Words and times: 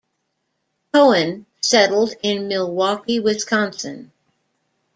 Cohen 0.95 1.45
settled 1.61 2.15
in 2.23 2.47
Milwaukee, 2.47 3.19
Wisconsin. 3.19 4.11